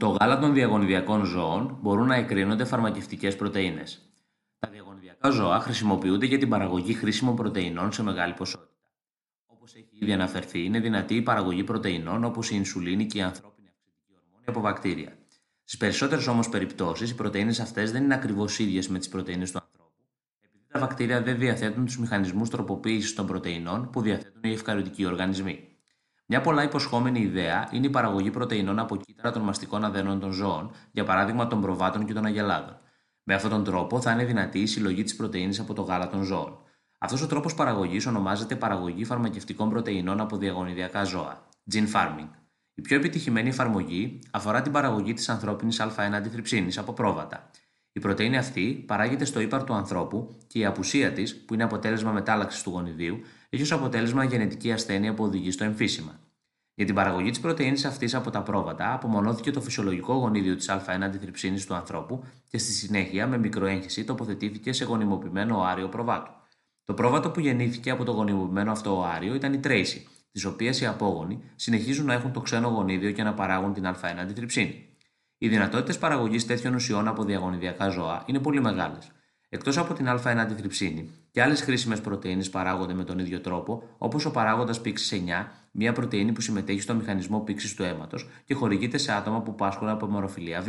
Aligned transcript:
Το 0.00 0.08
γάλα 0.08 0.38
των 0.38 0.54
διαγωνιδιακών 0.54 1.24
ζώων 1.24 1.78
μπορούν 1.80 2.06
να 2.06 2.14
εκρίνονται 2.14 2.64
φαρμακευτικές 2.64 3.36
πρωτενε. 3.36 3.82
Τα 4.58 4.68
διαγωνιδιακά 4.70 5.30
ζώα 5.30 5.60
χρησιμοποιούνται 5.60 6.26
για 6.26 6.38
την 6.38 6.48
παραγωγή 6.48 6.94
χρήσιμων 6.94 7.36
πρωτεϊνών 7.36 7.92
σε 7.92 8.02
μεγάλη 8.02 8.32
ποσότητα. 8.32 8.70
Όπως 9.46 9.74
έχει 9.74 9.88
ήδη 9.90 10.12
αναφερθεί, 10.12 10.64
είναι 10.64 10.80
δυνατή 10.80 11.14
η 11.14 11.22
παραγωγή 11.22 11.64
πρωτεϊνών 11.64 12.24
όπως 12.24 12.50
η 12.50 12.54
ινσουλίνη 12.56 13.06
και 13.06 13.18
η 13.18 13.22
ανθρώπινη 13.22 13.68
αυξητική 13.68 14.12
ορμόνη 14.16 14.44
από 14.46 14.60
βακτήρια. 14.60 15.18
Στις 15.64 15.76
περισσότερες 15.76 16.26
όμως 16.26 16.48
περιπτώσεις, 16.48 17.10
οι 17.10 17.14
πρωτενε 17.14 17.50
αυτές 17.50 17.92
δεν 17.92 18.02
είναι 18.04 18.14
ακριβώς 18.14 18.58
ίδιες 18.58 18.88
με 18.88 18.98
τις 18.98 19.08
πρωτενε 19.08 19.44
του 19.44 19.58
ανθρώπου, 19.62 20.04
επειδή 20.40 20.64
τα 20.72 20.78
βακτήρια 20.80 21.22
δεν 21.22 21.38
διαθέτουν 21.38 21.84
τους 21.84 21.98
μηχανισμούς 21.98 22.50
τροποποίησης 22.50 23.14
των 23.14 23.26
πρωτεϊνών 23.26 23.90
που 23.90 24.00
διαθέτουν 24.00 24.42
οι 24.42 24.52
ευκαριωτικοί 24.52 25.04
οργανισμοί. 25.04 25.69
Μια 26.32 26.40
πολλά 26.40 26.62
υποσχόμενη 26.62 27.20
ιδέα 27.20 27.68
είναι 27.72 27.86
η 27.86 27.90
παραγωγή 27.90 28.30
πρωτεϊνών 28.30 28.78
από 28.78 28.96
κύτταρα 28.96 29.32
των 29.32 29.42
μαστικών 29.42 29.84
αδενών 29.84 30.20
των 30.20 30.32
ζώων, 30.32 30.70
για 30.92 31.04
παράδειγμα 31.04 31.46
των 31.46 31.60
προβάτων 31.60 32.06
και 32.06 32.12
των 32.12 32.24
αγελάδων. 32.24 32.78
Με 33.22 33.34
αυτόν 33.34 33.50
τον 33.50 33.64
τρόπο 33.64 34.00
θα 34.00 34.12
είναι 34.12 34.24
δυνατή 34.24 34.58
η 34.60 34.66
συλλογή 34.66 35.02
της 35.02 35.16
πρωτενη 35.16 35.58
από 35.58 35.74
το 35.74 35.82
γάλα 35.82 36.08
των 36.08 36.22
ζώων. 36.22 36.58
Αυτός 36.98 37.22
ο 37.22 37.26
τρόπος 37.26 37.54
παραγωγής 37.54 38.06
ονομάζεται 38.06 38.56
παραγωγή 38.56 39.04
φαρμακευτικών 39.04 39.70
πρωτεϊνών 39.70 40.20
από 40.20 40.36
διαγωνιδιακά 40.36 41.04
ζώα, 41.04 41.46
gene 41.72 41.92
farming. 41.92 42.28
Η 42.74 42.82
πιο 42.82 42.96
επιτυχημένη 42.96 43.48
εφαρμογή 43.48 44.18
αφορά 44.30 44.62
την 44.62 44.72
παραγωγή 44.72 45.12
της 45.12 45.28
ανθρώπινης 45.28 45.80
Α1 45.80 46.12
αντιθρυψίνης 46.12 46.78
από 46.78 46.92
πρόβατα. 46.92 47.50
Η 47.92 48.00
πρωτενη 48.00 48.36
αυτή 48.36 48.84
παράγεται 48.86 49.24
στο 49.24 49.40
ύπαρ 49.40 49.64
του 49.64 49.74
ανθρώπου 49.74 50.36
και 50.46 50.58
η 50.58 50.64
απουσία 50.64 51.12
της, 51.12 51.44
που 51.44 51.54
είναι 51.54 51.62
αποτέλεσμα 51.62 52.12
μετάλλαξης 52.12 52.62
του 52.62 52.70
γονιδίου, 52.70 53.20
έχει 53.48 53.62
ως 53.62 53.72
αποτέλεσμα 53.72 54.24
γενετική 54.24 54.72
ασθένεια 54.72 55.14
που 55.14 55.24
οδηγεί 55.24 55.50
στο 55.50 55.64
εμφύσιμα. 55.64 56.20
Για 56.74 56.86
την 56.86 56.94
παραγωγή 56.94 57.30
της 57.30 57.40
πρωτενη 57.40 57.84
αυτής 57.86 58.14
από 58.14 58.30
τα 58.30 58.42
πρόβατα, 58.42 58.92
απομονώθηκε 58.92 59.50
το 59.50 59.60
φυσιολογικό 59.60 60.14
γονίδιο 60.14 60.56
της 60.56 60.70
Α1 60.70 61.00
αντιθρυψίνης 61.02 61.66
του 61.66 61.74
ανθρώπου 61.74 62.24
και 62.48 62.58
στη 62.58 62.72
συνέχεια, 62.72 63.26
με 63.26 63.38
μικροέγχυση, 63.38 64.04
τοποθετήθηκε 64.04 64.72
σε 64.72 64.84
γονιμοποιημένο 64.84 65.58
οάριο 65.58 65.88
προβάτου. 65.88 66.30
Το 66.84 66.94
πρόβατο 66.94 67.30
που 67.30 67.40
γεννήθηκε 67.40 67.90
από 67.90 68.04
το 68.04 68.12
γονιμοποιημένο 68.12 68.70
αυτό 68.70 68.98
οάριο 68.98 69.34
ήταν 69.34 69.52
η 69.52 69.58
Τρέισι, 69.58 70.06
τι 70.32 70.46
οποίε 70.46 70.72
οι 70.82 70.86
απόγονοι 70.86 71.42
συνεχίζουν 71.56 72.06
να 72.06 72.12
έχουν 72.12 72.32
το 72.32 72.40
ξένο 72.40 72.68
γονίδιο 72.68 73.12
και 73.12 73.22
να 73.22 73.34
παράγουν 73.34 73.72
την 73.72 73.84
Α1 73.86 74.18
αντιτριψίνη. 74.20 74.89
Οι 75.42 75.48
δυνατότητες 75.48 75.98
παραγωγής 75.98 76.46
τέτοιων 76.46 76.74
ουσιών 76.74 77.08
από 77.08 77.24
διαγωνιδιακά 77.24 77.88
ζώα 77.88 78.22
είναι 78.26 78.38
πολύ 78.38 78.60
μεγάλες. 78.60 79.10
Εκτός 79.48 79.78
από 79.78 79.94
την 79.94 80.06
Α1 80.08 80.36
αντιτριψίνη, 80.36 81.10
και 81.30 81.42
άλλες 81.42 81.60
χρήσιμες 81.60 82.00
πρωτενε 82.00 82.44
παράγονται 82.44 82.94
με 82.94 83.04
τον 83.04 83.18
ίδιο 83.18 83.40
τρόπο, 83.40 83.82
όπως 83.98 84.24
ο 84.24 84.30
παράγοντας 84.30 84.80
πήξη 84.80 85.24
9, 85.26 85.46
μια 85.70 85.92
πρωτενη 85.92 86.32
που 86.32 86.40
συμμετέχει 86.40 86.80
στο 86.80 86.94
μηχανισμό 86.94 87.40
πήξης 87.40 87.74
του 87.74 87.82
αίματος 87.82 88.28
και 88.44 88.54
χορηγείται 88.54 88.98
σε 88.98 89.12
άτομα 89.12 89.40
που 89.40 89.54
πάσχουν 89.54 89.88
από 89.88 90.06
μοροφιλία 90.06 90.60
Β. 90.60 90.68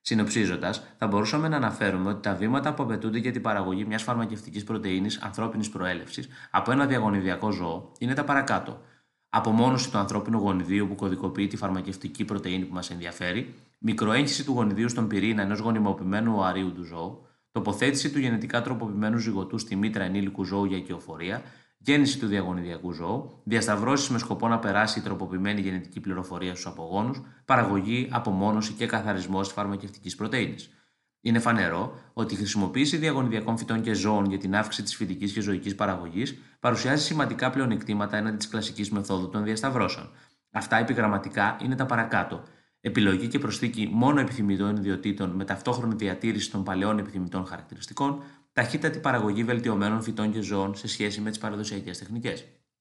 Συνοψίζοντας, 0.00 0.82
θα 0.98 1.06
μπορούσαμε 1.06 1.48
να 1.48 1.56
αναφέρουμε 1.56 2.10
ότι 2.10 2.22
τα 2.22 2.34
βήματα 2.34 2.74
που 2.74 2.82
απαιτούνται 2.82 3.18
για 3.18 3.32
την 3.32 3.42
παραγωγή 3.42 3.84
μιας 3.84 4.02
φαρμακευτικής 4.02 4.64
πρωτενη 4.64 5.08
ανθρώπινης 5.20 5.68
προέλευσης 5.68 6.28
από 6.50 6.72
ένα 6.72 6.86
διαγωνιδιακό 6.86 7.50
ζώο 7.50 7.92
είναι 7.98 8.14
τα 8.14 8.24
παρακάτω. 8.24 8.80
Απομόνωση 9.28 9.90
του 9.90 9.98
ανθρώπινου 9.98 10.38
γονιδίου 10.38 10.88
που 10.88 10.94
κωδικοποιεί 10.94 11.46
τη 11.46 11.56
φαρμακευτική 11.56 12.24
πρωτενη 12.24 12.64
που 12.64 12.74
μας 12.74 12.90
ενδιαφέρει, 12.90 13.54
μικροέγχυση 13.82 14.44
του 14.44 14.52
γονιδίου 14.52 14.88
στον 14.88 15.08
πυρήνα 15.08 15.42
ενός 15.42 15.58
γονιμοποιημένου 15.58 16.36
οαρίου 16.36 16.72
του 16.72 16.82
ζώου, 16.82 17.26
τοποθέτηση 17.52 18.10
του 18.10 18.18
γενετικά 18.18 18.62
τροποποιημένου 18.62 19.18
ζυγωτού 19.18 19.58
στη 19.58 19.76
μήτρα 19.76 20.04
ενήλικου 20.04 20.44
ζώου 20.44 20.64
για 20.64 20.76
οικειοφορία, 20.76 21.42
γέννηση 21.78 22.18
του 22.18 22.26
διαγωνιδιακού 22.26 22.92
ζώου, 22.92 23.40
διασταυρώσεις 23.44 24.08
με 24.08 24.18
σκοπό 24.18 24.48
να 24.48 24.58
περάσει 24.58 24.98
η 24.98 25.02
τροποποιημένη 25.02 25.60
γενετική 25.60 26.00
πληροφορία 26.00 26.50
στους 26.50 26.66
απογόνους, 26.66 27.20
παραγωγή, 27.44 28.08
απομόνωση 28.10 28.72
και 28.72 28.86
καθαρισμό 28.86 29.40
τη 29.40 29.48
φαρμακευτικής 29.48 30.14
πρωτενη. 30.14 30.54
Είναι 31.20 31.38
φανερό 31.38 31.98
ότι 32.12 32.34
η 32.34 32.36
χρησιμοποίηση 32.36 32.96
διαγωνιδιακών 32.96 33.58
φυτών 33.58 33.80
και 33.80 33.92
ζώων 33.92 34.24
για 34.24 34.38
την 34.38 34.56
αύξηση 34.56 34.82
της 34.82 34.96
φυτικής 34.96 35.32
και 35.32 35.40
ζωικής 35.40 35.74
παραγωγής 35.74 36.38
παρουσιάζει 36.60 37.04
σημαντικά 37.04 37.50
πλεονεκτήματα 37.50 38.16
έναντι 38.16 38.36
της 38.36 38.48
κλασικής 38.48 38.90
μεθόδου 38.90 39.28
των 39.28 39.44
διασταυρώσεων. 39.44 40.10
Αυτά 40.50 40.76
επιγραμματικά 40.76 41.56
είναι 41.62 41.74
τα 41.74 41.86
παρακάτω. 41.86 42.42
Επιλογή 42.84 43.28
και 43.28 43.38
προσθήκη 43.38 43.88
μόνο 43.92 44.20
επιθυμητών 44.20 44.76
ιδιωτήτων 44.76 45.30
με 45.30 45.44
ταυτόχρονη 45.44 45.94
διατήρηση 45.94 46.50
των 46.50 46.64
παλαιών 46.64 46.98
επιθυμητών 46.98 47.46
χαρακτηριστικών, 47.46 48.22
ταχύτατη 48.52 48.98
παραγωγή 48.98 49.44
βελτιωμένων 49.44 50.02
φυτών 50.02 50.32
και 50.32 50.40
ζώων 50.40 50.74
σε 50.74 50.88
σχέση 50.88 51.20
με 51.20 51.30
τις 51.30 51.38
παραδοσιακές 51.38 51.98
τεχνικές. 51.98 52.44